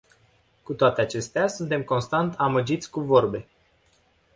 [0.63, 3.47] Cu toate acestea, suntem constant amăgiți cu vorbe.